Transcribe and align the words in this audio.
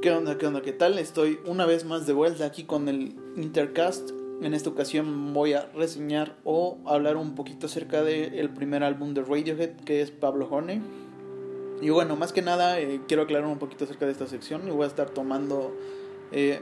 ¿Qué 0.00 0.12
onda? 0.12 0.38
¿Qué 0.38 0.46
onda? 0.46 0.62
¿Qué 0.62 0.72
tal? 0.72 0.96
Estoy 0.96 1.40
una 1.44 1.66
vez 1.66 1.84
más 1.84 2.06
de 2.06 2.12
vuelta 2.12 2.44
aquí 2.44 2.62
con 2.62 2.88
el 2.88 3.16
Intercast. 3.34 4.12
En 4.40 4.54
esta 4.54 4.70
ocasión 4.70 5.34
voy 5.34 5.54
a 5.54 5.66
reseñar 5.74 6.36
o 6.44 6.78
hablar 6.86 7.16
un 7.16 7.34
poquito 7.34 7.66
acerca 7.66 8.04
del 8.04 8.48
primer 8.50 8.84
álbum 8.84 9.12
de 9.12 9.22
Radiohead, 9.22 9.74
que 9.84 10.00
es 10.00 10.12
Pablo 10.12 10.46
Honey. 10.48 10.80
Y 11.82 11.90
bueno, 11.90 12.14
más 12.14 12.32
que 12.32 12.42
nada 12.42 12.78
eh, 12.78 13.00
quiero 13.08 13.24
aclarar 13.24 13.48
un 13.48 13.58
poquito 13.58 13.86
acerca 13.86 14.06
de 14.06 14.12
esta 14.12 14.28
sección 14.28 14.68
y 14.68 14.70
voy 14.70 14.84
a 14.84 14.86
estar 14.86 15.10
tomando 15.10 15.76
eh, 16.30 16.60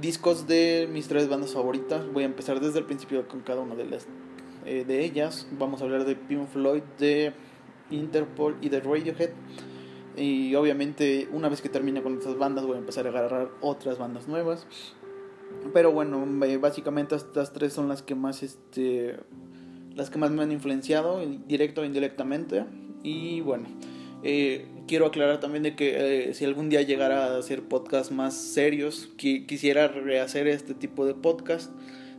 discos 0.00 0.46
de 0.46 0.88
mis 0.90 1.08
tres 1.08 1.28
bandas 1.28 1.52
favoritas. 1.52 2.10
Voy 2.14 2.22
a 2.22 2.26
empezar 2.26 2.60
desde 2.60 2.78
el 2.78 2.86
principio 2.86 3.28
con 3.28 3.42
cada 3.42 3.60
una 3.60 3.74
de 3.74 3.84
las 3.84 4.06
eh, 4.64 4.86
de 4.86 5.04
ellas. 5.04 5.46
Vamos 5.58 5.82
a 5.82 5.84
hablar 5.84 6.06
de 6.06 6.16
Pink 6.16 6.48
Floyd, 6.48 6.82
de 6.98 7.34
Interpol 7.90 8.56
y 8.62 8.70
de 8.70 8.80
Radiohead. 8.80 9.32
Y 10.16 10.54
obviamente 10.54 11.28
una 11.32 11.48
vez 11.48 11.62
que 11.62 11.68
termine 11.68 12.02
con 12.02 12.18
estas 12.18 12.36
bandas 12.36 12.66
voy 12.66 12.76
a 12.76 12.80
empezar 12.80 13.06
a 13.06 13.10
agarrar 13.10 13.50
otras 13.60 13.98
bandas 13.98 14.28
nuevas. 14.28 14.66
Pero 15.72 15.92
bueno, 15.92 16.24
básicamente 16.60 17.14
estas 17.14 17.52
tres 17.52 17.72
son 17.72 17.88
las 17.88 18.02
que 18.02 18.14
más 18.14 18.42
este 18.42 19.16
las 19.94 20.08
que 20.08 20.18
más 20.18 20.30
me 20.30 20.42
han 20.42 20.52
influenciado, 20.52 21.20
directo 21.46 21.82
o 21.82 21.84
indirectamente. 21.84 22.64
Y 23.02 23.40
bueno, 23.42 23.66
eh, 24.22 24.66
quiero 24.86 25.06
aclarar 25.06 25.40
también 25.40 25.62
de 25.62 25.76
que 25.76 26.28
eh, 26.28 26.34
si 26.34 26.44
algún 26.44 26.68
día 26.68 26.82
llegara 26.82 27.26
a 27.26 27.38
hacer 27.38 27.62
podcasts 27.62 28.12
más 28.12 28.34
serios, 28.34 29.10
quisiera 29.16 29.88
rehacer 29.88 30.46
este 30.46 30.74
tipo 30.74 31.04
de 31.06 31.14
podcast 31.14 31.70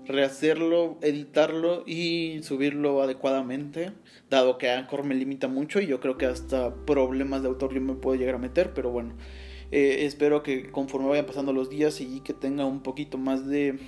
rehacerlo, 0.06 0.98
editarlo 1.02 1.84
y 1.86 2.40
subirlo 2.44 3.02
adecuadamente, 3.02 3.92
dado 4.30 4.58
que 4.58 4.70
Anchor 4.70 5.04
me 5.04 5.16
limita 5.16 5.48
mucho 5.48 5.80
y 5.80 5.88
yo 5.88 6.00
creo 6.00 6.18
que 6.18 6.26
hasta 6.26 6.74
problemas 6.86 7.42
de 7.42 7.50
autor 7.50 7.74
yo 7.74 7.82
me 7.82 7.94
puedo 7.94 8.20
llegar 8.20 8.36
a 8.36 8.40
meter, 8.40 8.74
pero 8.74 8.92
bueno, 8.92 9.14
eh, 9.72 10.06
espero 10.06 10.44
que 10.44 10.72
conforme 10.72 11.10
vayan 11.10 11.26
pasando 11.26 11.54
los 11.54 11.70
días 11.70 12.02
y 12.02 12.20
que 12.22 12.34
tenga 12.34 12.66
un 12.66 12.84
poquito 12.84 13.18
más 13.18 13.48
de 13.48 13.80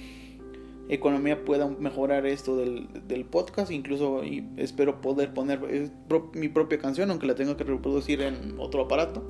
economía 0.88 1.44
pueda 1.44 1.68
mejorar 1.68 2.26
esto 2.26 2.56
del, 2.56 2.88
del 3.08 3.26
podcast, 3.26 3.72
incluso 3.72 4.22
espero 4.58 5.02
poder 5.02 5.34
poner 5.34 5.62
eh, 5.70 5.90
mi 6.34 6.48
propia 6.48 6.78
canción, 6.78 7.10
aunque 7.10 7.28
la 7.28 7.36
tenga 7.36 7.58
que 7.58 7.64
reproducir 7.64 8.22
en 8.22 8.56
otro 8.60 8.84
aparato. 8.84 9.30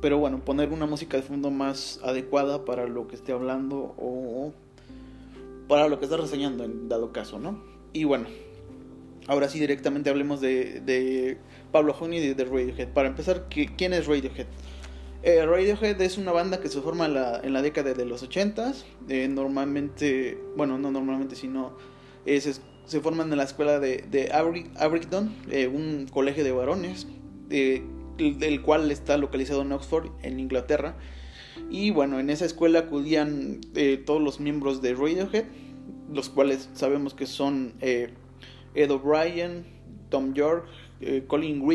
Pero 0.00 0.18
bueno, 0.18 0.44
poner 0.44 0.70
una 0.70 0.86
música 0.86 1.16
de 1.16 1.24
fondo 1.24 1.50
más 1.50 1.98
adecuada 2.04 2.64
para 2.64 2.86
lo 2.86 3.08
que 3.08 3.16
esté 3.16 3.32
hablando 3.32 3.96
o 3.98 4.52
para 5.68 5.88
lo 5.88 5.98
que 5.98 6.06
estás 6.06 6.20
reseñando 6.20 6.64
en 6.64 6.88
dado 6.88 7.12
caso, 7.12 7.38
¿no? 7.38 7.62
Y 7.92 8.04
bueno, 8.04 8.26
ahora 9.26 9.48
sí 9.48 9.60
directamente 9.60 10.10
hablemos 10.10 10.40
de, 10.40 11.38
Pablo 11.70 11.94
Honey 11.98 12.18
y 12.18 12.34
de, 12.34 12.44
Radiohead. 12.44 12.88
Para 12.88 13.08
empezar, 13.08 13.46
¿quién 13.48 13.92
es 13.92 14.06
Radiohead? 14.06 14.46
Eh, 15.22 15.44
Radiohead 15.44 16.00
es 16.00 16.16
una 16.16 16.32
banda 16.32 16.60
que 16.60 16.68
se 16.68 16.80
forma 16.80 17.06
en 17.06 17.14
la, 17.14 17.40
en 17.42 17.52
la 17.52 17.60
década 17.60 17.92
de 17.92 18.04
los 18.04 18.22
80 18.22 18.72
eh, 19.08 19.28
normalmente, 19.28 20.38
bueno, 20.56 20.78
no 20.78 20.90
normalmente, 20.90 21.36
sino 21.36 21.76
se 22.24 23.00
forman 23.00 23.30
en 23.30 23.36
la 23.36 23.44
escuela 23.44 23.78
de, 23.78 24.04
de 24.10 24.30
Abingdon, 24.32 25.34
eh, 25.50 25.66
un 25.66 26.06
colegio 26.10 26.44
de 26.44 26.52
varones, 26.52 27.06
el, 27.50 27.82
el, 28.18 28.62
cual 28.62 28.90
está 28.90 29.18
localizado 29.18 29.62
en 29.62 29.72
Oxford, 29.72 30.10
en 30.22 30.40
Inglaterra. 30.40 30.96
Y 31.70 31.90
bueno, 31.90 32.18
en 32.18 32.30
esa 32.30 32.44
escuela 32.44 32.80
acudían 32.80 33.60
eh, 33.74 34.02
todos 34.04 34.22
los 34.22 34.40
miembros 34.40 34.80
de 34.82 34.94
Radiohead, 34.94 35.44
los 36.12 36.28
cuales 36.28 36.68
sabemos 36.74 37.14
que 37.14 37.26
son 37.26 37.74
eh, 37.80 38.10
Ed 38.74 38.90
O'Brien, 38.90 39.64
Tom 40.08 40.32
York, 40.34 40.66
eh, 41.00 41.24
Colin 41.26 41.66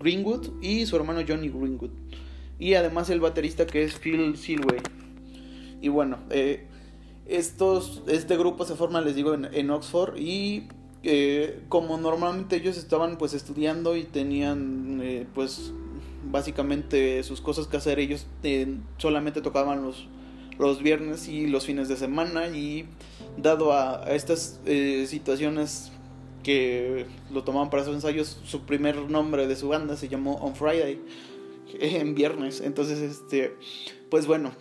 Greenwood 0.00 0.62
y 0.62 0.86
su 0.86 0.96
hermano 0.96 1.20
Johnny 1.26 1.48
Greenwood. 1.48 1.90
Y 2.58 2.74
además 2.74 3.10
el 3.10 3.20
baterista 3.20 3.66
que 3.66 3.84
es 3.84 3.98
Phil 3.98 4.36
Silway. 4.36 4.80
Y 5.82 5.88
bueno, 5.88 6.18
estos, 7.26 8.02
este 8.06 8.38
grupo 8.38 8.64
se 8.64 8.74
forma, 8.74 9.02
les 9.02 9.16
digo, 9.16 9.34
en, 9.34 9.48
en 9.52 9.70
Oxford 9.70 10.16
y 10.16 10.68
como 11.68 11.98
normalmente 11.98 12.56
ellos 12.56 12.78
estaban 12.78 13.18
pues 13.18 13.34
estudiando 13.34 13.94
y 13.94 14.04
tenían 14.04 15.26
pues 15.34 15.74
básicamente 16.30 17.22
sus 17.22 17.40
cosas 17.40 17.66
que 17.66 17.76
hacer. 17.76 17.98
Ellos 17.98 18.26
eh, 18.42 18.76
solamente 18.98 19.40
tocaban 19.40 19.82
los, 19.82 20.06
los 20.58 20.82
viernes 20.82 21.28
y 21.28 21.46
los 21.46 21.66
fines 21.66 21.88
de 21.88 21.96
semana 21.96 22.48
y 22.48 22.86
dado 23.36 23.72
a, 23.72 24.04
estas 24.14 24.60
eh, 24.66 25.06
situaciones 25.08 25.92
que 26.42 27.06
lo 27.32 27.42
tomaban 27.42 27.70
para 27.70 27.84
sus 27.84 27.94
ensayos, 27.94 28.38
su 28.44 28.60
primer 28.60 29.10
nombre 29.10 29.46
de 29.46 29.56
su 29.56 29.68
banda 29.68 29.96
se 29.96 30.08
llamó 30.08 30.34
On 30.36 30.54
Friday, 30.54 31.00
en 31.80 32.14
viernes. 32.14 32.60
Entonces, 32.60 32.98
este, 33.00 33.56
pues 34.10 34.26
bueno, 34.26 34.52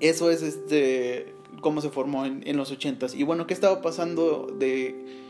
eso 0.00 0.30
es 0.30 0.42
este 0.42 1.34
cómo 1.60 1.80
se 1.80 1.90
formó 1.90 2.24
en, 2.24 2.42
en 2.46 2.56
los 2.56 2.70
ochentas. 2.70 3.14
Y 3.14 3.24
bueno, 3.24 3.46
¿qué 3.46 3.54
estaba 3.54 3.82
pasando 3.82 4.46
de 4.58 5.22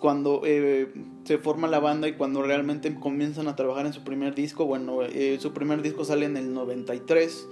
cuando 0.00 0.42
eh, 0.44 0.92
se 1.24 1.38
forma 1.38 1.68
la 1.68 1.78
banda 1.78 2.08
y 2.08 2.14
cuando 2.14 2.42
realmente 2.42 2.94
comienzan 2.94 3.48
a 3.48 3.56
trabajar 3.56 3.86
en 3.86 3.92
su 3.92 4.02
primer 4.04 4.34
disco, 4.34 4.66
bueno, 4.66 5.02
eh, 5.02 5.38
su 5.40 5.52
primer 5.52 5.82
disco 5.82 6.04
sale 6.04 6.26
en 6.26 6.36
el 6.36 6.52
93 6.52 7.48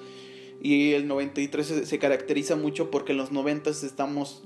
y 0.62 0.92
el 0.92 1.06
93 1.06 1.82
se, 1.84 1.98
caracteriza 1.98 2.56
mucho 2.56 2.90
porque 2.90 3.12
en 3.12 3.18
los 3.18 3.30
90 3.30 3.70
estamos 3.70 4.44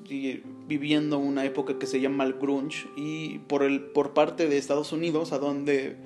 viviendo 0.66 1.18
una 1.18 1.44
época 1.44 1.78
que 1.78 1.86
se 1.86 2.00
llama 2.00 2.24
el 2.24 2.34
grunge 2.34 2.88
y 2.96 3.38
por, 3.40 3.62
el, 3.62 3.80
por 3.80 4.12
parte 4.12 4.48
de 4.48 4.58
Estados 4.58 4.92
Unidos, 4.92 5.32
a 5.32 5.38
donde 5.38 5.96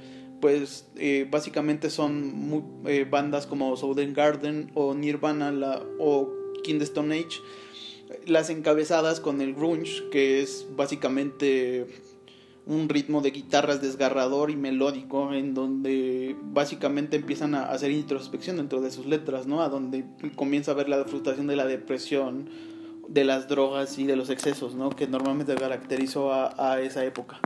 pues 0.41 0.89
eh, 0.97 1.27
básicamente 1.31 1.89
son 1.89 2.83
bandas 3.11 3.47
como 3.47 3.77
Southern 3.77 4.13
Garden 4.13 4.71
o 4.75 4.95
Nirvana 4.95 5.81
o 5.99 6.31
King 6.63 6.81
Stone 6.83 7.15
Age 7.15 7.41
las 8.27 8.51
encabezadas 8.51 9.21
con 9.21 9.41
el 9.41 9.55
grunge, 9.55 10.09
que 10.11 10.43
es 10.43 10.67
básicamente 10.77 11.87
un 12.67 12.89
ritmo 12.89 13.21
de 13.21 13.31
guitarras 13.31 13.83
desgarrador 13.83 14.51
y 14.51 14.57
melódico, 14.57 15.33
en 15.35 15.55
donde 15.55 16.35
básicamente 16.43 17.17
empiezan 17.17 17.55
a 17.55 17.71
hacer 17.71 17.91
introspección 17.91 18.57
dentro 18.57 18.81
de 18.81 18.91
sus 18.91 19.07
letras, 19.07 19.47
¿no? 19.47 19.63
A 19.63 19.69
donde 19.69 20.05
comienza 20.35 20.71
a 20.71 20.75
ver 20.75 20.89
la 20.89 21.05
frustración 21.05 21.47
de 21.47 21.57
la 21.57 21.67
depresión, 21.67 22.49
de 23.09 23.25
las 23.25 23.49
drogas 23.49 23.99
y 23.99 24.07
de 24.07 24.17
los 24.17 24.31
excesos, 24.31 24.75
¿no? 24.75 24.91
Que 24.91 25.07
normalmente 25.07 25.55
caracterizó 25.55 26.33
a, 26.33 26.81
esa 26.81 27.05
época. 27.05 27.39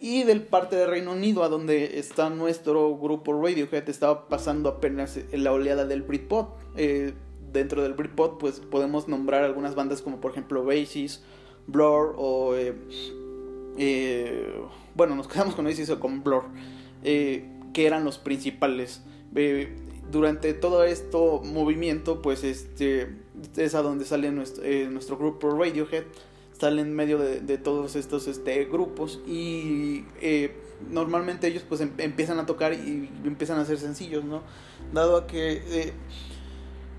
Y 0.00 0.22
del 0.22 0.42
parte 0.42 0.76
de 0.76 0.86
Reino 0.86 1.12
Unido, 1.12 1.42
a 1.42 1.48
donde 1.48 1.98
está 1.98 2.30
nuestro 2.30 2.96
grupo 2.96 3.38
Radiohead, 3.38 3.88
estaba 3.88 4.28
pasando 4.28 4.70
apenas 4.70 5.18
la 5.32 5.52
oleada 5.52 5.84
del 5.84 6.02
Britpop. 6.02 6.56
Eh, 6.76 7.12
dentro 7.52 7.82
del 7.82 7.94
Britpop, 7.94 8.38
pues 8.38 8.60
podemos 8.60 9.08
nombrar 9.08 9.44
algunas 9.44 9.74
bandas 9.74 10.02
como 10.02 10.20
por 10.20 10.32
ejemplo 10.32 10.64
Basis, 10.64 11.22
Blur 11.66 12.14
o... 12.16 12.56
Eh, 12.56 12.74
eh, 13.76 14.52
bueno, 14.94 15.14
nos 15.14 15.28
quedamos 15.28 15.54
con 15.54 15.66
Oasis 15.66 15.90
o 15.90 16.00
con 16.00 16.24
Blur, 16.24 16.44
eh, 17.04 17.48
que 17.72 17.86
eran 17.86 18.04
los 18.04 18.18
principales. 18.18 19.02
durante 20.10 20.54
todo 20.54 20.82
esto 20.82 21.42
movimiento, 21.44 22.20
pues 22.20 22.42
este 22.42 23.14
es 23.56 23.74
a 23.76 23.82
donde 23.82 24.04
sale 24.04 24.32
nuestro, 24.32 24.64
nuestro 24.90 25.16
grupo 25.16 25.50
Radiohead, 25.50 26.04
sale 26.58 26.82
en 26.82 26.92
medio 26.96 27.18
de, 27.18 27.58
todos 27.58 27.94
estos 27.94 28.26
este, 28.26 28.64
grupos 28.64 29.20
y 29.28 30.04
normalmente 30.90 31.46
ellos 31.46 31.62
pues 31.68 31.80
em, 31.80 31.92
empiezan 31.98 32.40
a 32.40 32.46
tocar 32.46 32.72
y 32.72 33.08
empiezan 33.24 33.58
a 33.58 33.62
hacer 33.62 33.78
sencillos, 33.78 34.24
¿no? 34.24 34.42
Dado 34.92 35.16
a 35.16 35.26
que 35.28 35.92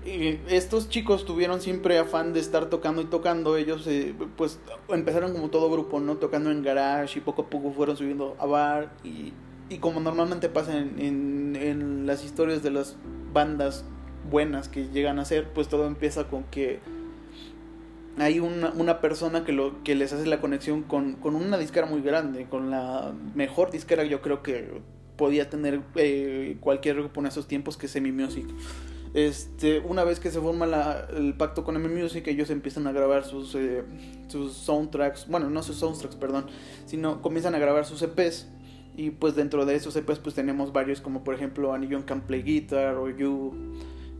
estos 0.04 0.88
chicos 0.88 1.24
tuvieron 1.24 1.60
siempre 1.60 1.98
afán 1.98 2.32
de 2.32 2.40
estar 2.40 2.66
tocando 2.70 3.02
y 3.02 3.06
tocando. 3.06 3.56
Ellos, 3.56 3.86
eh, 3.86 4.14
pues, 4.36 4.58
empezaron 4.88 5.32
como 5.32 5.50
todo 5.50 5.70
grupo, 5.70 6.00
¿no? 6.00 6.16
Tocando 6.16 6.50
en 6.50 6.62
garage 6.62 7.18
y 7.18 7.22
poco 7.22 7.42
a 7.42 7.50
poco 7.50 7.72
fueron 7.72 7.96
subiendo 7.96 8.36
a 8.38 8.46
bar. 8.46 8.92
Y, 9.04 9.32
y 9.68 9.78
como 9.78 10.00
normalmente 10.00 10.48
pasa 10.48 10.76
en, 10.78 11.56
en, 11.56 12.06
las 12.06 12.24
historias 12.24 12.62
de 12.62 12.70
las 12.70 12.96
bandas 13.32 13.84
buenas 14.28 14.68
que 14.68 14.88
llegan 14.88 15.18
a 15.18 15.24
ser, 15.24 15.48
pues 15.52 15.68
todo 15.68 15.86
empieza 15.86 16.28
con 16.28 16.44
que 16.44 16.80
hay 18.18 18.40
una, 18.40 18.70
una 18.70 19.00
persona 19.00 19.44
que, 19.44 19.52
lo, 19.52 19.82
que 19.84 19.94
les 19.94 20.12
hace 20.12 20.26
la 20.26 20.40
conexión 20.40 20.82
con, 20.82 21.14
con 21.14 21.36
una 21.36 21.56
disquera 21.56 21.86
muy 21.86 22.02
grande, 22.02 22.46
con 22.48 22.70
la 22.70 23.12
mejor 23.34 23.70
disquera 23.70 24.04
yo 24.04 24.20
creo 24.20 24.42
que 24.42 24.80
podía 25.16 25.48
tener 25.48 25.82
eh, 25.94 26.56
cualquier 26.60 26.96
grupo 26.96 27.20
en 27.20 27.26
esos 27.26 27.46
tiempos 27.46 27.76
que 27.76 27.86
es 27.86 27.92
Semi 27.92 28.10
Music. 28.10 28.46
Este, 29.12 29.80
una 29.80 30.04
vez 30.04 30.20
que 30.20 30.30
se 30.30 30.40
forma 30.40 30.66
la, 30.66 31.08
el 31.16 31.34
pacto 31.34 31.64
con 31.64 31.74
M 31.76 31.88
Music, 31.88 32.26
ellos 32.28 32.50
empiezan 32.50 32.86
a 32.86 32.92
grabar 32.92 33.24
sus, 33.24 33.54
eh, 33.56 33.82
soundtracks, 34.28 35.26
bueno, 35.28 35.50
no 35.50 35.62
sus 35.62 35.76
soundtracks, 35.76 36.14
perdón, 36.14 36.46
sino 36.86 37.20
comienzan 37.20 37.54
a 37.54 37.58
grabar 37.58 37.84
sus 37.84 38.02
EPs. 38.02 38.48
Y 38.96 39.10
pues 39.10 39.34
dentro 39.34 39.64
de 39.66 39.76
esos 39.76 39.96
EPs 39.96 40.18
pues 40.18 40.34
tenemos 40.34 40.72
varios 40.72 41.00
como 41.00 41.24
por 41.24 41.34
ejemplo 41.34 41.72
Anillon 41.72 42.02
Can 42.02 42.22
Play 42.22 42.42
Guitar 42.42 42.96
o 42.96 43.08
You. 43.08 43.54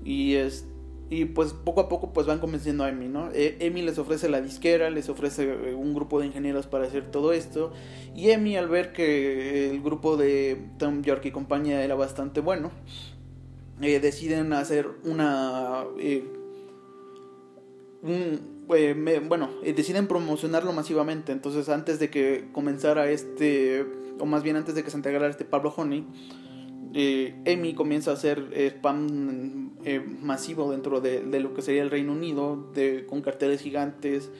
Y, 0.04 0.36
y 1.10 1.24
pues 1.26 1.52
poco 1.52 1.82
a 1.82 1.88
poco 1.88 2.12
pues 2.12 2.26
van 2.26 2.38
convenciendo 2.38 2.84
a 2.84 2.88
Emi, 2.88 3.08
¿no? 3.08 3.30
E, 3.32 3.56
Emi 3.60 3.82
les 3.82 3.98
ofrece 3.98 4.28
la 4.28 4.40
disquera, 4.40 4.88
les 4.88 5.08
ofrece 5.08 5.44
eh, 5.44 5.74
un 5.74 5.92
grupo 5.92 6.20
de 6.20 6.26
ingenieros 6.26 6.66
para 6.66 6.86
hacer 6.86 7.10
todo 7.10 7.32
esto. 7.32 7.72
Y 8.14 8.30
Emi 8.30 8.56
al 8.56 8.68
ver 8.68 8.92
que 8.92 9.70
el 9.70 9.82
grupo 9.82 10.16
de 10.16 10.68
Tom 10.78 11.02
York 11.02 11.26
y 11.26 11.30
compañía 11.30 11.82
era 11.84 11.94
bastante 11.94 12.40
bueno, 12.40 12.70
eh, 13.82 14.00
deciden 14.00 14.52
hacer 14.52 14.88
una... 15.04 15.84
Eh, 15.98 16.24
bueno, 19.28 19.50
deciden 19.62 20.06
promocionarlo 20.06 20.72
masivamente. 20.72 21.32
Entonces, 21.32 21.68
antes 21.68 21.98
de 21.98 22.08
que 22.08 22.48
comenzara 22.52 23.10
este, 23.10 23.84
o 24.18 24.26
más 24.26 24.42
bien 24.42 24.56
antes 24.56 24.74
de 24.74 24.82
que 24.82 24.90
se 24.90 24.96
integrara 24.96 25.28
este 25.28 25.44
Pablo 25.44 25.72
Honey, 25.76 26.06
Emi 26.94 27.74
comienza 27.74 28.12
a 28.12 28.14
hacer 28.14 28.48
spam 28.54 29.72
masivo 30.22 30.70
dentro 30.70 31.00
de, 31.00 31.20
de, 31.20 31.40
lo 31.40 31.52
que 31.52 31.62
sería 31.62 31.82
el 31.82 31.90
Reino 31.90 32.12
Unido, 32.12 32.70
de, 32.74 33.04
con 33.06 33.20
carteles 33.20 33.60
gigantes, 33.60 34.30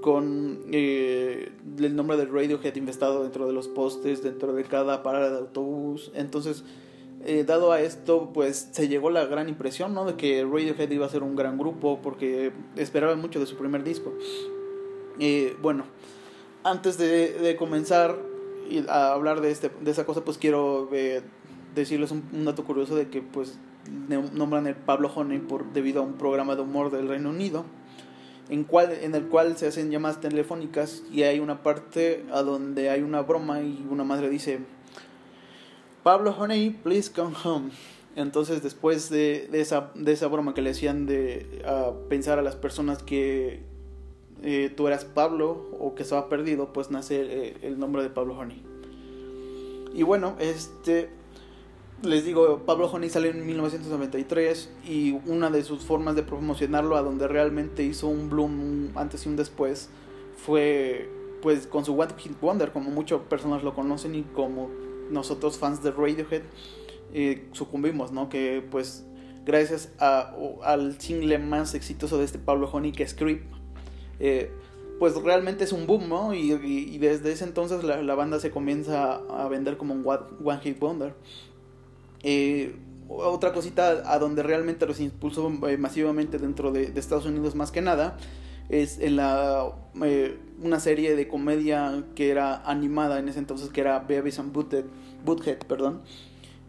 con 0.00 0.62
eh, 0.72 1.50
el 1.78 1.96
nombre 1.96 2.16
del 2.16 2.30
Radiohead 2.30 2.74
investado 2.76 3.22
dentro 3.22 3.46
de 3.46 3.52
los 3.52 3.68
postes, 3.68 4.22
dentro 4.22 4.52
de 4.54 4.64
cada 4.64 5.02
parada 5.02 5.30
de 5.30 5.38
autobús. 5.38 6.10
Entonces, 6.14 6.64
eh, 7.24 7.44
dado 7.44 7.72
a 7.72 7.80
esto, 7.80 8.30
pues 8.32 8.68
se 8.72 8.88
llegó 8.88 9.10
la 9.10 9.24
gran 9.26 9.48
impresión, 9.48 9.94
¿no? 9.94 10.04
De 10.04 10.14
que 10.14 10.44
Radiohead 10.44 10.90
iba 10.90 11.06
a 11.06 11.08
ser 11.08 11.22
un 11.22 11.36
gran 11.36 11.58
grupo 11.58 12.00
porque 12.02 12.52
esperaban 12.76 13.20
mucho 13.20 13.40
de 13.40 13.46
su 13.46 13.56
primer 13.56 13.84
disco. 13.84 14.12
Eh, 15.18 15.56
bueno, 15.62 15.84
antes 16.62 16.98
de, 16.98 17.56
comenzar 17.58 18.16
a 18.88 19.12
hablar 19.12 19.40
de, 19.40 19.50
este, 19.50 19.70
de 19.80 19.90
esa 19.90 20.04
cosa, 20.06 20.24
pues 20.24 20.38
quiero 20.38 20.88
decirles 21.74 22.10
un, 22.10 22.24
un, 22.32 22.44
dato 22.44 22.64
curioso 22.64 22.96
de 22.96 23.08
que, 23.08 23.22
pues, 23.22 23.58
nombran 24.32 24.66
el 24.66 24.74
Pablo 24.74 25.10
Honey 25.14 25.38
por, 25.38 25.72
debido 25.72 26.00
a 26.00 26.04
un 26.04 26.14
programa 26.14 26.56
de 26.56 26.62
humor 26.62 26.90
del 26.90 27.08
Reino 27.08 27.30
Unido 27.30 27.64
en, 28.48 28.64
cual, 28.64 28.92
en 28.92 29.14
el 29.14 29.24
cual 29.24 29.56
se 29.56 29.66
hacen 29.66 29.90
llamadas 29.90 30.20
telefónicas 30.20 31.02
y 31.12 31.22
hay 31.22 31.40
una 31.40 31.62
parte 31.62 32.24
a 32.32 32.42
donde 32.42 32.90
hay 32.90 33.02
una 33.02 33.22
broma 33.22 33.60
y 33.60 33.86
una 33.88 34.04
madre 34.04 34.28
dice, 34.28 34.60
Pablo 36.04 36.36
Honey, 36.38 36.68
please 36.82 37.10
come 37.10 37.34
home. 37.44 37.70
Entonces 38.14 38.62
después 38.62 39.08
de, 39.08 39.48
esa, 39.54 40.28
broma 40.28 40.52
que 40.52 40.60
le 40.60 40.70
hacían 40.70 41.06
de 41.06 41.64
pensar 42.10 42.38
a 42.38 42.42
las 42.42 42.56
personas 42.56 43.02
que 43.02 43.62
eh, 44.42 44.70
tú 44.76 44.86
eras 44.86 45.06
Pablo 45.06 45.70
o 45.80 45.94
que 45.94 46.02
estaba 46.02 46.28
perdido, 46.28 46.74
pues 46.74 46.90
nace 46.90 47.22
eh, 47.22 47.56
el 47.62 47.78
nombre 47.78 48.02
de 48.02 48.10
Pablo 48.10 48.38
Honey. 48.38 48.62
Y 49.94 50.02
bueno, 50.02 50.36
este 50.38 51.08
les 52.02 52.26
digo, 52.26 52.64
Pablo 52.66 52.90
Honey 52.92 53.08
salió 53.08 53.30
en 53.30 53.46
1993 53.46 54.70
y 54.86 55.12
una 55.24 55.48
de 55.48 55.64
sus 55.64 55.84
formas 55.84 56.14
de 56.16 56.22
promocionarlo 56.22 56.98
a 56.98 57.02
donde 57.02 57.28
realmente 57.28 57.82
hizo 57.82 58.08
un 58.08 58.28
bloom 58.28 58.90
antes 58.94 59.24
y 59.24 59.30
un 59.30 59.36
después 59.36 59.88
fue 60.36 61.08
pues 61.40 61.66
con 61.66 61.86
su 61.86 61.98
One 61.98 62.12
Hit 62.18 62.38
Wonder, 62.42 62.72
como 62.72 62.90
muchas 62.90 63.20
personas 63.22 63.62
lo 63.62 63.74
conocen 63.74 64.14
y 64.14 64.22
como 64.22 64.68
nosotros 65.10 65.58
fans 65.58 65.82
de 65.82 65.90
Radiohead 65.90 66.42
eh, 67.12 67.48
sucumbimos, 67.52 68.12
¿no? 68.12 68.28
Que 68.28 68.66
pues 68.70 69.04
gracias 69.44 69.92
al 69.98 71.00
single 71.00 71.38
más 71.38 71.74
exitoso 71.74 72.18
de 72.18 72.24
este 72.24 72.38
Pablo 72.38 72.68
Honey 72.72 72.92
que 72.92 73.02
es 73.02 73.14
Creep, 73.14 73.42
eh, 74.18 74.50
pues 74.98 75.14
realmente 75.16 75.64
es 75.64 75.72
un 75.72 75.86
boom, 75.86 76.08
¿no? 76.08 76.34
Y, 76.34 76.98
desde 76.98 77.32
ese 77.32 77.44
entonces 77.44 77.84
la, 77.84 78.14
banda 78.14 78.40
se 78.40 78.50
comienza 78.50 79.14
a 79.14 79.48
vender 79.48 79.76
como 79.76 79.94
un 79.94 80.04
One 80.06 80.60
Hit 80.62 80.78
Wonder. 80.78 81.14
Eh, 82.22 82.74
otra 83.08 83.52
cosita 83.52 84.02
a 84.12 84.18
donde 84.18 84.42
realmente 84.42 84.86
los 84.86 84.98
impulsó 84.98 85.50
masivamente 85.50 86.38
dentro 86.38 86.72
de, 86.72 86.92
Estados 86.96 87.26
Unidos 87.26 87.54
más 87.54 87.70
que 87.70 87.82
nada 87.82 88.16
es 88.70 88.98
en 88.98 89.16
la 89.16 89.72
una 90.62 90.80
serie 90.80 91.16
de 91.16 91.28
comedia 91.28 92.04
que 92.14 92.30
era 92.30 92.62
animada 92.68 93.18
en 93.18 93.28
ese 93.28 93.38
entonces 93.38 93.70
que 93.70 93.80
era 93.80 94.00
Babies 94.00 94.38
and 94.38 94.52
Butthead, 94.52 95.58
perdón 95.66 96.02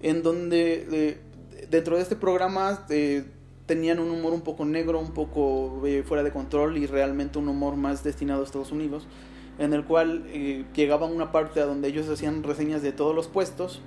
en 0.01 0.23
donde 0.23 1.19
dentro 1.69 1.95
de 1.95 2.01
este 2.01 2.15
programa 2.15 2.85
tenían 3.65 3.99
un 3.99 4.11
humor 4.11 4.33
un 4.33 4.41
poco 4.41 4.65
negro 4.65 4.99
un 4.99 5.13
poco 5.13 5.81
fuera 6.05 6.23
de 6.23 6.31
control 6.31 6.77
y 6.77 6.85
realmente 6.85 7.39
un 7.39 7.47
humor 7.47 7.75
más 7.75 8.03
destinado 8.03 8.41
a 8.41 8.43
Estados 8.45 8.71
Unidos 8.71 9.07
en 9.57 9.73
el 9.73 9.85
cual 9.85 10.25
llegaban 10.75 11.11
una 11.11 11.31
parte 11.31 11.61
a 11.61 11.65
donde 11.65 11.87
ellos 11.87 12.09
hacían 12.09 12.43
reseñas 12.43 12.81
de 12.81 12.91
todos 12.91 13.15
los 13.15 13.27
puestos 13.27 13.81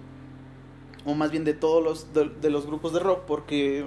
o 1.08 1.14
más 1.14 1.30
bien 1.30 1.44
de 1.44 1.54
todos 1.54 1.82
los, 1.82 2.12
de, 2.12 2.50
los 2.50 2.66
grupos 2.66 2.92
de 2.92 3.00
rock, 3.00 3.20
porque 3.26 3.86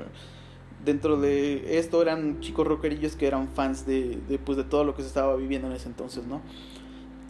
dentro 0.83 1.19
de 1.19 1.77
esto 1.77 2.01
eran 2.01 2.39
chicos 2.39 2.67
rockerillos 2.67 3.15
que 3.15 3.27
eran 3.27 3.49
fans 3.49 3.85
de, 3.85 4.19
de, 4.27 4.39
pues, 4.39 4.57
de 4.57 4.63
todo 4.63 4.83
lo 4.83 4.95
que 4.95 5.01
se 5.01 5.07
estaba 5.07 5.35
viviendo 5.35 5.67
en 5.67 5.73
ese 5.73 5.89
entonces, 5.89 6.25
¿no? 6.25 6.41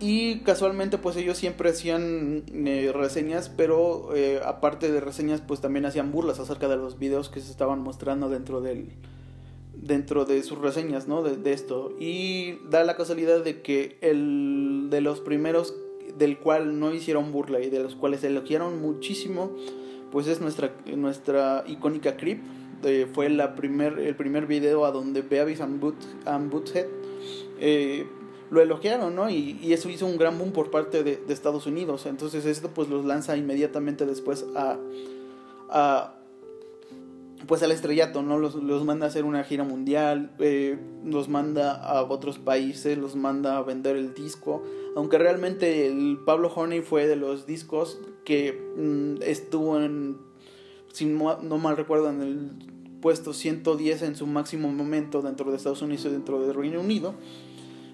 Y 0.02 0.40
casualmente 0.40 0.98
pues 0.98 1.16
ellos 1.16 1.38
siempre 1.38 1.70
hacían 1.70 2.44
eh, 2.48 2.92
reseñas, 2.92 3.50
pero 3.50 4.16
eh, 4.16 4.42
aparte 4.44 4.92
de 4.92 5.00
reseñas 5.00 5.42
pues 5.42 5.62
también 5.62 5.86
hacían 5.86 6.12
burlas 6.12 6.40
acerca 6.40 6.68
de 6.68 6.76
los 6.76 6.98
videos 6.98 7.30
que 7.30 7.40
se 7.40 7.52
estaban 7.52 7.82
mostrando 7.82 8.28
dentro 8.28 8.62
del 8.62 8.94
dentro 9.76 10.26
de 10.26 10.42
sus 10.42 10.58
reseñas, 10.58 11.08
¿no? 11.08 11.22
De, 11.22 11.38
de 11.38 11.54
esto. 11.54 11.94
Y 12.00 12.58
da 12.70 12.84
la 12.84 12.96
casualidad 12.96 13.44
de 13.44 13.62
que 13.62 14.00
el 14.02 14.88
de 14.90 15.02
los 15.02 15.20
primeros 15.20 15.76
del 16.18 16.40
cual 16.40 16.80
no 16.80 16.92
hicieron 16.94 17.32
burla 17.32 17.60
y 17.62 17.70
de 17.70 17.84
los 17.84 17.96
cuales 17.96 18.24
elogiaron 18.24 18.82
muchísimo, 18.82 19.52
pues 20.12 20.26
es 20.26 20.42
nuestra, 20.42 20.74
nuestra 20.96 21.64
icónica 21.68 22.18
Creep. 22.18 22.42
Fue 23.14 23.30
primer, 23.56 24.00
el 24.00 24.16
primer 24.16 24.48
video 24.48 24.86
a 24.86 24.92
donde 24.92 25.22
Beavis 25.22 25.62
and, 25.62 25.80
Boot, 25.80 25.96
and 26.26 26.52
Boothead 26.52 26.88
eh, 27.60 28.08
lo 28.50 28.62
elogiaron, 28.62 29.16
¿no? 29.16 29.30
Y, 29.30 29.72
eso 29.72 29.90
hizo 29.90 30.06
un 30.06 30.18
gran 30.18 30.38
boom 30.38 30.52
por 30.52 30.72
parte 30.72 31.04
de, 31.04 31.18
de, 31.18 31.34
Estados 31.34 31.68
Unidos. 31.68 32.06
Entonces 32.06 32.46
esto 32.46 32.70
pues 32.70 32.90
los 32.90 33.06
lanza 33.06 33.38
inmediatamente 33.38 34.06
después 34.06 34.46
a, 34.56 34.78
a 35.70 36.16
pues 37.48 37.64
al 37.64 37.72
estrellato, 37.72 38.22
¿no? 38.22 38.38
Los, 38.38 38.56
los, 38.56 38.86
manda 38.86 39.06
a 39.06 39.10
hacer 39.10 39.26
una 39.26 39.44
gira 39.44 39.64
mundial, 39.64 40.32
eh, 40.40 40.78
los 41.04 41.30
manda 41.30 41.74
a 41.74 42.04
otros 42.04 42.40
países, 42.40 42.98
los 42.98 43.16
manda 43.16 43.58
a 43.58 43.62
vender 43.62 43.96
el 43.96 44.14
disco. 44.14 44.64
Aunque 44.96 45.18
realmente 45.18 45.88
el 45.88 46.20
Pablo 46.26 46.52
Honey 46.54 46.82
fue 46.82 47.08
de 47.08 47.16
los 47.16 47.46
discos 47.46 48.00
que 48.26 48.54
mm, 48.78 49.24
estuvo 49.24 49.80
en, 49.80 50.18
si 50.94 51.06
no 51.06 51.58
mal 51.58 51.78
recuerdo, 51.78 52.10
en 52.10 52.22
el 52.22 52.52
puesto 53.02 53.34
110 53.34 54.02
en 54.04 54.16
su 54.16 54.28
máximo 54.28 54.72
momento 54.72 55.22
dentro 55.22 55.50
de 55.50 55.58
Estados 55.58 55.82
Unidos 55.82 56.06
y 56.06 56.10
dentro 56.10 56.40
del 56.46 56.54
Reino 56.56 56.80
Unido. 56.80 57.16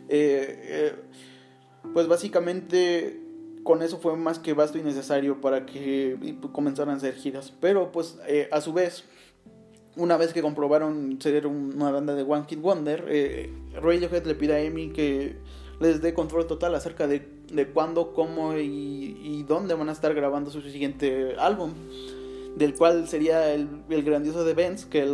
Eh, 0.09 0.61
eh, 0.63 0.95
pues 1.93 2.07
básicamente 2.07 3.21
con 3.63 3.81
eso 3.81 3.99
fue 3.99 4.15
más 4.15 4.39
que 4.39 4.53
vasto 4.53 4.77
y 4.77 4.81
necesario 4.81 5.41
para 5.41 5.65
que 5.65 6.37
comenzaran 6.51 6.93
a 6.93 6.97
hacer 6.97 7.15
giras. 7.15 7.53
Pero 7.59 7.91
pues 7.91 8.17
a 8.51 8.61
su 8.61 8.73
vez 8.73 9.05
una 9.97 10.17
vez 10.17 10.31
que 10.31 10.41
comprobaron 10.41 11.17
ser 11.19 11.47
una 11.47 11.91
banda 11.91 12.13
de 12.15 12.23
One 12.23 12.45
Kid 12.47 12.59
Wonder, 12.59 13.05
eh, 13.09 13.51
Radiohead 13.73 14.25
le 14.25 14.35
pide 14.35 14.55
a 14.55 14.67
Amy 14.67 14.89
que 14.89 15.35
les 15.79 16.01
dé 16.01 16.13
control 16.13 16.47
total 16.47 16.75
acerca 16.75 17.07
de, 17.07 17.27
de 17.51 17.67
cuándo, 17.67 18.13
cómo 18.13 18.55
y, 18.57 19.43
dónde 19.47 19.73
van 19.73 19.89
a 19.89 19.91
estar 19.91 20.13
grabando 20.13 20.51
su 20.51 20.61
siguiente 20.61 21.35
álbum, 21.39 21.73
del 22.57 22.73
cual 22.73 23.07
sería 23.07 23.53
el, 23.53 23.67
grandioso 23.87 24.43
The 24.43 24.53
Benz, 24.53 24.85
que, 24.85 25.05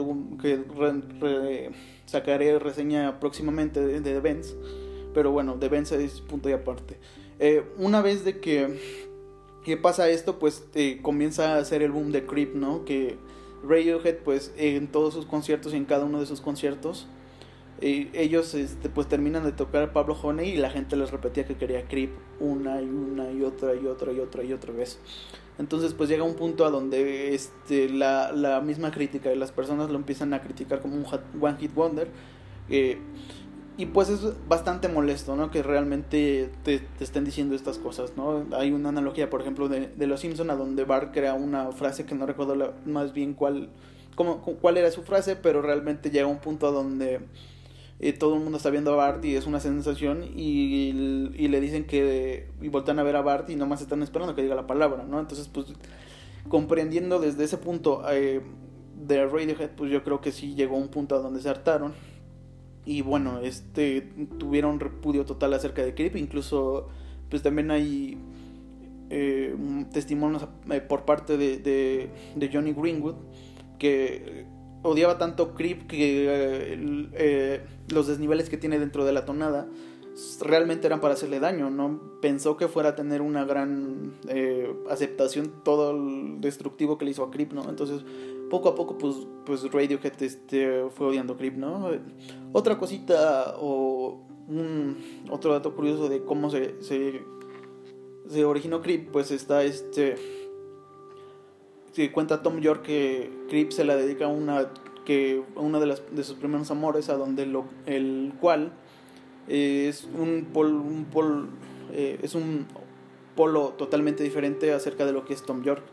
sacaré 2.05 2.59
reseña 2.59 3.19
próximamente 3.19 3.81
de, 3.81 4.19
Benz, 4.19 4.55
pero 5.13 5.31
bueno, 5.31 5.55
The 5.59 5.69
Benz 5.69 5.91
es 5.91 6.21
punto 6.21 6.49
y 6.49 6.53
aparte. 6.53 6.97
Eh, 7.39 7.63
una 7.77 8.01
vez 8.01 8.23
de 8.23 8.39
que, 8.39 8.79
que 9.65 9.77
pasa 9.77 10.09
esto, 10.09 10.39
pues 10.39 10.63
eh, 10.75 10.99
comienza 11.01 11.57
a 11.57 11.65
ser 11.65 11.81
el 11.81 11.91
boom 11.91 12.11
de 12.11 12.25
Creep, 12.25 12.55
¿no? 12.55 12.85
Que 12.85 13.17
Radiohead 13.63 14.17
pues 14.23 14.53
en 14.57 14.87
todos 14.87 15.13
sus 15.13 15.25
conciertos 15.25 15.73
y 15.73 15.77
en 15.77 15.85
cada 15.85 16.05
uno 16.05 16.19
de 16.19 16.25
sus 16.25 16.41
conciertos 16.41 17.07
ellos 17.81 18.53
este, 18.53 18.89
pues 18.89 19.07
terminan 19.07 19.43
de 19.43 19.51
tocar 19.51 19.83
a 19.83 19.93
Pablo 19.93 20.17
Honey 20.21 20.51
y 20.51 20.57
la 20.57 20.69
gente 20.69 20.95
les 20.95 21.11
repetía 21.11 21.45
que 21.45 21.55
quería 21.55 21.87
Creep 21.87 22.11
una 22.39 22.81
y 22.81 22.85
una 22.85 23.31
y 23.31 23.43
otra 23.43 23.75
y 23.75 23.85
otra 23.85 24.11
y 24.11 24.19
otra 24.19 24.43
y 24.43 24.53
otra 24.53 24.73
vez. 24.73 24.99
Entonces 25.59 25.93
pues 25.93 26.09
llega 26.09 26.23
un 26.23 26.35
punto 26.35 26.65
a 26.65 26.69
donde 26.69 27.35
este, 27.35 27.89
la, 27.89 28.31
la 28.31 28.61
misma 28.61 28.91
crítica 28.91 29.29
de 29.29 29.35
las 29.35 29.51
personas 29.51 29.89
lo 29.89 29.97
empiezan 29.97 30.33
a 30.33 30.41
criticar 30.41 30.81
como 30.81 30.95
un 30.95 31.05
One 31.41 31.57
Hit 31.59 31.73
Wonder. 31.73 32.07
Eh, 32.69 32.97
y 33.75 33.87
pues 33.87 34.09
es 34.09 34.21
bastante 34.47 34.87
molesto, 34.87 35.35
¿no? 35.35 35.49
Que 35.49 35.63
realmente 35.63 36.51
te, 36.63 36.79
te, 36.79 37.03
estén 37.03 37.25
diciendo 37.25 37.55
estas 37.55 37.79
cosas, 37.79 38.15
¿no? 38.15 38.45
Hay 38.55 38.71
una 38.71 38.89
analogía, 38.89 39.31
por 39.31 39.41
ejemplo, 39.41 39.67
de, 39.67 39.87
de 39.87 40.07
Los 40.07 40.19
Simpson 40.19 40.51
a 40.51 40.55
donde 40.55 40.83
Bart 40.83 41.11
crea 41.11 41.33
una 41.33 41.71
frase 41.71 42.05
que 42.05 42.13
no 42.13 42.27
recuerdo 42.27 42.73
más 42.85 43.13
bien 43.13 43.33
cuál, 43.33 43.69
cómo, 44.15 44.41
cuál 44.41 44.77
era 44.77 44.91
su 44.91 45.01
frase, 45.01 45.35
pero 45.35 45.63
realmente 45.63 46.11
llega 46.11 46.27
un 46.27 46.37
punto 46.37 46.67
a 46.67 46.71
donde 46.71 47.21
eh, 48.03 48.13
todo 48.13 48.35
el 48.35 48.41
mundo 48.41 48.57
está 48.57 48.69
viendo 48.69 48.91
a 48.91 48.95
Bart 48.95 49.23
y 49.23 49.35
es 49.35 49.47
una 49.47 49.61
sensación 49.61 50.23
y, 50.35 50.91
y, 51.35 51.47
le 51.47 51.61
dicen 51.61 51.85
que... 51.85 52.49
y 52.61 52.67
voltean 52.67 52.99
a 52.99 53.03
ver 53.03 53.15
a 53.15 53.21
Bart 53.21 53.49
y 53.49 53.55
nomás 53.55 53.81
están 53.81 54.03
esperando 54.03 54.35
que 54.35 54.41
diga 54.41 54.55
la 54.55 54.67
palabra, 54.67 55.05
¿no? 55.05 55.21
Entonces, 55.21 55.47
pues, 55.47 55.67
comprendiendo 56.49 57.19
desde 57.19 57.45
ese 57.45 57.57
punto 57.57 58.03
eh, 58.11 58.41
de 59.07 59.25
Radiohead, 59.25 59.71
pues 59.77 59.89
yo 59.89 60.03
creo 60.03 60.19
que 60.19 60.33
sí 60.33 60.53
llegó 60.53 60.75
un 60.75 60.89
punto 60.89 61.15
a 61.15 61.19
donde 61.19 61.41
se 61.41 61.49
hartaron 61.49 61.93
y 62.85 63.01
bueno, 63.01 63.39
este 63.39 64.01
tuvieron 64.37 64.79
repudio 64.81 65.25
total 65.25 65.53
acerca 65.53 65.83
de 65.83 65.95
Creep, 65.95 66.17
incluso 66.17 66.89
pues 67.29 67.41
también 67.41 67.71
hay 67.71 68.17
eh, 69.09 69.55
testimonios 69.93 70.45
eh, 70.69 70.81
por 70.81 71.05
parte 71.05 71.37
de, 71.37 71.57
de, 72.35 72.49
Johnny 72.51 72.73
Greenwood 72.73 73.15
que 73.79 74.45
odiaba 74.83 75.17
tanto 75.17 75.55
Creep 75.55 75.87
que 75.87 76.25
eh, 76.27 77.09
eh, 77.13 77.65
los 77.89 78.07
desniveles 78.07 78.49
que 78.49 78.57
tiene 78.57 78.79
dentro 78.79 79.05
de 79.05 79.13
la 79.13 79.25
tonada 79.25 79.67
realmente 80.41 80.85
eran 80.85 81.01
para 81.01 81.15
hacerle 81.15 81.39
daño, 81.39 81.71
no 81.71 82.19
pensó 82.21 82.55
que 82.55 82.67
fuera 82.67 82.89
a 82.89 82.95
tener 82.95 83.21
una 83.21 83.45
gran 83.45 84.13
eh, 84.27 84.71
aceptación 84.89 85.51
todo 85.63 85.91
el 85.91 86.39
destructivo 86.39 86.99
que 86.99 87.05
le 87.05 87.11
hizo 87.11 87.23
a 87.23 87.31
Creep, 87.31 87.53
¿no? 87.53 87.67
Entonces, 87.67 88.03
poco 88.51 88.69
a 88.69 88.75
poco, 88.75 88.97
pues, 88.99 89.15
pues 89.43 89.63
Radiohead 89.71 90.21
este, 90.21 90.85
fue 90.91 91.07
odiando 91.07 91.33
a 91.33 91.37
Creep, 91.37 91.55
¿no? 91.55 91.89
Otra 92.51 92.77
cosita 92.77 93.55
o 93.59 94.27
otro 95.31 95.53
dato 95.53 95.73
curioso 95.73 96.09
de 96.09 96.23
cómo 96.23 96.51
se, 96.51 96.79
se, 96.83 97.23
se 98.27 98.45
originó 98.45 98.81
Creep, 98.81 99.09
pues 99.09 99.31
está 99.31 99.63
este 99.63 100.42
se 101.93 102.11
cuenta 102.11 102.41
Tom 102.41 102.59
York 102.59 102.83
que 102.83 103.31
Creep 103.49 103.71
se 103.71 103.85
la 103.85 103.95
dedica 103.95 104.25
a 104.25 104.27
una 104.27 104.69
que 105.05 105.43
una 105.55 105.79
de, 105.79 105.85
las, 105.85 106.03
de 106.11 106.23
sus 106.23 106.37
primeros 106.37 106.69
amores 106.71 107.09
a 107.09 107.15
donde 107.15 107.45
lo, 107.45 107.65
el 107.85 108.33
cual 108.39 108.71
es 109.47 110.05
un 110.05 110.47
pol, 110.53 110.73
un 110.73 111.05
pol, 111.05 111.49
eh, 111.91 112.19
es 112.21 112.35
un 112.35 112.65
polo 113.35 113.69
totalmente 113.77 114.23
diferente 114.23 114.71
acerca 114.71 115.05
de 115.05 115.11
lo 115.11 115.25
que 115.25 115.33
es 115.33 115.43
Tom 115.43 115.63
York. 115.63 115.83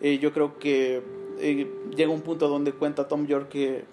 Eh, 0.00 0.18
yo 0.18 0.32
creo 0.32 0.58
que 0.58 1.02
eh, 1.38 1.70
llega 1.96 2.12
un 2.12 2.20
punto 2.20 2.48
donde 2.48 2.72
cuenta 2.72 3.08
Tom 3.08 3.26
York 3.26 3.48
que 3.48 3.84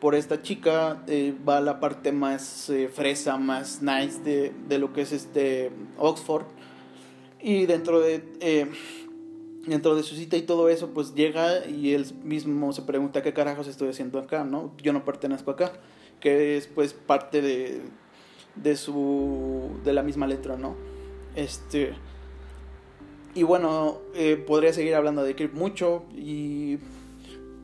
por 0.00 0.14
esta 0.16 0.42
chica 0.42 1.04
va 1.48 1.60
la 1.60 1.78
parte 1.78 2.10
más 2.10 2.72
fresa 2.92 3.38
más 3.38 3.82
nice 3.82 4.20
de, 4.20 4.52
de, 4.68 4.78
lo 4.78 4.92
que 4.92 5.02
es 5.02 5.12
este 5.12 5.70
Oxford. 5.96 6.44
Y 7.40 7.66
dentro 7.66 8.00
de 8.00 8.68
dentro 9.66 9.94
de 9.94 10.02
su 10.02 10.14
cita 10.14 10.36
y 10.36 10.42
todo 10.42 10.68
eso, 10.68 10.90
pues 10.90 11.14
llega 11.14 11.66
y 11.66 11.94
él 11.94 12.06
mismo 12.24 12.72
se 12.72 12.82
pregunta 12.82 13.22
qué 13.22 13.32
carajos 13.32 13.68
estoy 13.68 13.88
haciendo 13.88 14.18
acá, 14.18 14.44
¿no? 14.44 14.72
Yo 14.82 14.92
no 14.92 15.04
pertenezco 15.04 15.50
acá, 15.50 15.72
que 16.20 16.56
es 16.56 16.66
pues 16.66 16.92
parte 16.92 17.42
de, 17.42 17.80
de 18.56 18.76
su, 18.76 19.70
de 19.84 19.92
la 19.92 20.02
misma 20.02 20.26
letra, 20.26 20.56
¿no? 20.56 20.76
Este, 21.36 21.94
y 23.34 23.44
bueno, 23.44 24.00
eh, 24.14 24.36
podría 24.36 24.72
seguir 24.72 24.94
hablando 24.94 25.22
de 25.22 25.34
Creep 25.34 25.54
mucho 25.54 26.04
y 26.14 26.78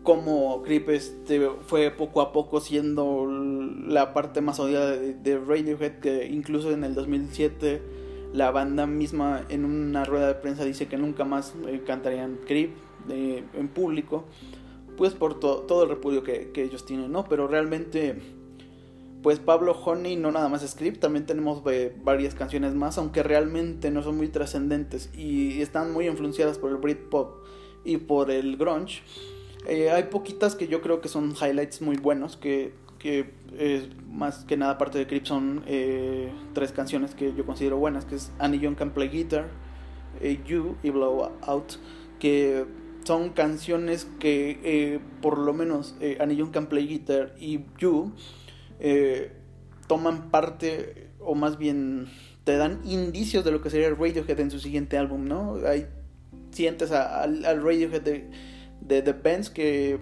cómo 0.03 0.63
Creep 0.63 0.89
este, 0.91 1.51
fue 1.67 1.91
poco 1.91 2.21
a 2.21 2.33
poco 2.33 2.61
siendo 2.61 3.27
la 3.87 4.15
parte 4.15 4.41
más 4.41 4.61
odiada 4.61 4.93
de, 4.93 5.15
de 5.15 5.39
Radiohead, 5.39 5.99
que 5.99 6.27
incluso 6.27 6.71
en 6.71 6.85
el 6.85 6.95
2007 6.95 8.08
la 8.33 8.51
banda 8.51 8.87
misma 8.87 9.45
en 9.49 9.65
una 9.65 10.05
rueda 10.05 10.29
de 10.29 10.35
prensa 10.35 10.65
dice 10.65 10.87
que 10.87 10.97
nunca 10.97 11.25
más 11.25 11.55
eh, 11.67 11.83
cantarían 11.87 12.39
Creep 12.47 12.71
eh, 13.09 13.45
en 13.55 13.69
público, 13.69 14.25
pues 14.97 15.15
por 15.15 15.39
todo 15.41 15.83
el 15.85 15.89
repudio 15.89 16.23
que, 16.23 16.51
ellos 16.55 16.85
tienen, 16.85 17.13
¿no? 17.13 17.25
Pero 17.25 17.47
realmente, 17.47 18.21
pues 19.23 19.39
Pablo 19.39 19.73
Honey 19.73 20.17
no 20.17 20.31
nada 20.31 20.49
más 20.49 20.63
es 20.63 20.75
Creep, 20.75 20.99
también 20.99 21.25
tenemos 21.25 21.63
eh, 21.71 21.95
varias 22.03 22.35
canciones 22.35 22.75
más, 22.75 22.99
aunque 22.99 23.23
realmente 23.23 23.91
no 23.91 24.03
son 24.03 24.17
muy 24.17 24.29
trascendentes 24.29 25.11
y 25.17 25.63
están 25.63 25.93
muy 25.93 26.07
influenciadas 26.07 26.59
por 26.59 26.71
el 26.71 26.77
Britpop 26.77 27.45
y 27.85 27.99
por 27.99 28.31
el 28.31 28.57
grunge. 28.57 29.03
hay 29.67 30.03
poquitas 30.05 30.55
que 30.57 30.67
yo 30.69 30.83
creo 30.83 31.01
que 31.01 31.09
son 31.09 31.33
highlights 31.41 31.81
muy 31.81 31.97
buenos 31.97 32.37
que 32.37 32.75
que 32.99 33.31
es 33.57 33.89
más 34.11 34.45
que 34.45 34.57
nada 34.57 34.79
parte 34.79 34.99
de 34.99 35.07
Creep 35.07 35.25
son 35.25 35.63
eh, 35.67 36.31
tres 36.55 36.73
canciones 36.73 37.15
que 37.15 37.35
yo 37.35 37.47
considero 37.47 37.79
buenas, 37.79 38.05
que 38.05 38.17
es 38.17 38.33
Annie 38.39 38.59
Young 38.59 38.75
Can 38.75 38.91
Play 38.91 39.09
Guitar, 39.09 39.49
eh, 40.21 40.41
You 40.47 40.77
y 40.83 40.91
Blow 40.91 41.33
Out, 41.43 41.75
que 42.19 42.67
son 43.05 43.31
canciones 43.31 44.07
que 44.19 44.61
eh, 44.63 45.01
por 45.23 45.39
lo 45.39 45.55
menos 45.55 45.97
Annie 46.21 46.37
Young 46.37 46.51
Can 46.51 46.67
Play 46.67 46.87
Guitar 46.87 47.35
y 47.39 47.61
You 47.79 48.13
toman 49.87 50.31
parte, 50.31 51.09
o 51.21 51.35
más 51.35 51.57
bien 51.57 52.09
te 52.45 52.57
dan 52.57 52.81
indicios 52.85 53.45
de 53.45 53.51
lo 53.51 53.63
que 53.63 53.71
sería 53.71 53.91
Radiohead 53.91 54.41
en 54.41 54.51
su 54.51 54.59
siguiente 54.59 54.99
álbum, 54.99 55.27
¿no? 55.27 55.57
Hay, 55.67 55.87
sientes 56.51 56.93
al, 56.93 57.43
Radiohead 57.43 58.03
de, 58.03 58.31
de 58.81 59.03
The 59.03 59.13
Bands 59.13 59.51
que 59.51 59.99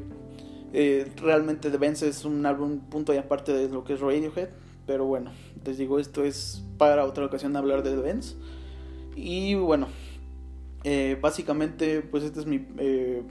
eh, 0.72 1.10
realmente 1.16 1.70
The 1.70 1.78
Benz 1.78 2.02
es 2.02 2.24
un 2.24 2.44
álbum 2.46 2.80
punto 2.80 3.14
y 3.14 3.16
aparte 3.16 3.52
de 3.52 3.68
lo 3.68 3.84
que 3.84 3.94
es 3.94 4.00
Radiohead. 4.00 4.48
Pero 4.86 5.04
bueno, 5.04 5.32
les 5.64 5.78
digo, 5.78 5.98
esto 5.98 6.24
es 6.24 6.62
para 6.78 7.04
otra 7.04 7.26
ocasión 7.26 7.56
hablar 7.56 7.82
de 7.82 7.90
The 7.90 8.02
Benz. 8.02 8.36
Y 9.16 9.54
bueno, 9.54 9.88
eh, 10.84 11.18
básicamente, 11.20 12.02
pues 12.02 12.22
esta 12.22 12.40
es 12.40 12.46
mi 12.46 12.66
eh, 12.78 13.22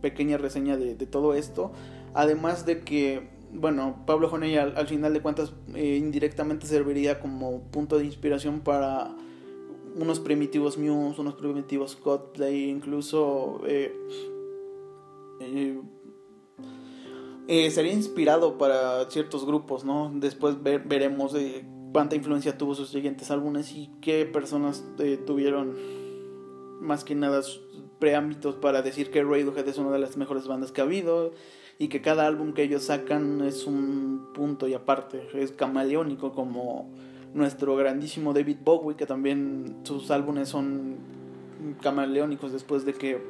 pequeña 0.00 0.38
reseña 0.38 0.76
de, 0.76 0.94
todo 1.06 1.34
esto. 1.34 1.72
Además 2.14 2.66
de 2.66 2.80
que, 2.80 3.28
bueno, 3.52 4.04
Pablo 4.06 4.28
Joney 4.28 4.56
al, 4.56 4.86
final 4.86 5.12
de 5.12 5.20
cuentas 5.20 5.52
indirectamente 5.74 6.66
serviría 6.66 7.20
como 7.20 7.62
punto 7.62 7.98
de 7.98 8.04
inspiración 8.04 8.60
para 8.60 9.16
unos 9.96 10.20
primitivos 10.20 10.76
Muse, 10.76 11.20
unos 11.20 11.34
primitivos 11.34 11.96
Coldplay, 11.96 12.68
incluso 12.68 13.62
eh, 13.66 13.94
sería 17.48 17.92
inspirado 17.92 18.58
para 18.58 19.08
ciertos 19.10 19.46
grupos, 19.46 19.84
¿no? 19.84 20.10
Después 20.14 20.62
veremos 20.62 21.34
eh, 21.34 21.64
cuánta 21.92 22.16
influencia 22.16 22.58
tuvo 22.58 22.74
sus 22.74 22.90
siguientes 22.90 23.30
álbumes 23.30 23.72
y 23.72 23.90
qué 24.00 24.26
personas 24.26 24.84
eh, 24.98 25.16
tuvieron 25.24 25.76
más 26.80 27.04
que 27.04 27.14
nada 27.14 27.40
preámbitos 27.98 28.56
para 28.56 28.82
decir 28.82 29.10
que 29.10 29.22
Radiohead 29.22 29.66
es 29.68 29.78
una 29.78 29.90
de 29.90 29.98
las 29.98 30.16
mejores 30.16 30.46
bandas 30.46 30.72
que 30.72 30.80
ha 30.80 30.84
habido 30.84 31.32
y 31.78 31.88
que 31.88 32.02
cada 32.02 32.26
álbum 32.26 32.52
que 32.52 32.62
ellos 32.62 32.84
sacan 32.84 33.42
es 33.42 33.66
un 33.66 34.28
punto 34.34 34.68
y 34.68 34.74
aparte, 34.74 35.28
es 35.34 35.52
camaleónico 35.52 36.32
como 36.32 36.90
nuestro 37.34 37.76
grandísimo 37.76 38.32
David 38.32 38.58
Bowie, 38.64 38.96
que 38.96 39.06
también 39.06 39.76
sus 39.84 40.10
álbumes 40.10 40.48
son 40.48 40.96
camaleónicos 41.82 42.52
después 42.52 42.84
de 42.84 42.94
que 42.94 43.22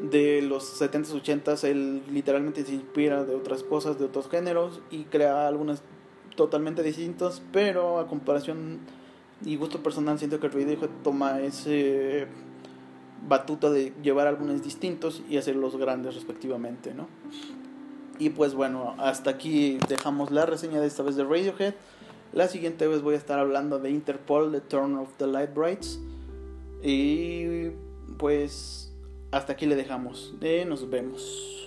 de 0.00 0.42
los 0.42 0.80
70s, 0.80 1.22
80s, 1.22 1.64
él 1.64 2.02
literalmente 2.10 2.64
se 2.64 2.74
inspira 2.74 3.24
de 3.24 3.34
otras 3.34 3.62
cosas, 3.62 3.98
de 3.98 4.04
otros 4.04 4.28
géneros 4.28 4.80
y 4.90 5.04
crea 5.04 5.48
algunas 5.48 5.82
totalmente 6.36 6.82
distintas, 6.82 7.42
pero 7.52 7.98
a 7.98 8.06
comparación 8.06 8.80
y 9.44 9.56
gusto 9.56 9.82
personal 9.82 10.18
siento 10.18 10.40
que 10.40 10.48
Radiohead 10.48 10.90
toma 11.02 11.40
ese 11.40 12.26
batuta 13.26 13.70
de 13.70 13.92
llevar 14.02 14.26
álbumes 14.26 14.62
distintos 14.62 15.22
y 15.28 15.36
hacerlos 15.36 15.76
grandes 15.76 16.14
respectivamente, 16.14 16.94
¿no? 16.94 17.08
Y 18.18 18.30
pues 18.30 18.54
bueno, 18.54 18.94
hasta 18.98 19.30
aquí 19.30 19.78
dejamos 19.88 20.30
la 20.30 20.46
reseña 20.46 20.80
de 20.80 20.86
esta 20.86 21.02
vez 21.02 21.16
de 21.16 21.24
Radiohead. 21.24 21.74
La 22.32 22.48
siguiente 22.48 22.86
vez 22.86 23.02
voy 23.02 23.14
a 23.14 23.18
estar 23.18 23.38
hablando 23.38 23.78
de 23.78 23.90
Interpol, 23.90 24.52
The 24.52 24.60
Turn 24.60 24.94
of 24.96 25.08
the 25.16 25.26
Light 25.26 25.54
Brights. 25.54 26.00
Y 26.82 27.70
pues 28.18 28.92
hasta 29.30 29.52
aquí 29.52 29.66
le 29.66 29.76
dejamos. 29.76 30.34
Eh, 30.40 30.64
nos 30.66 30.88
vemos. 30.88 31.65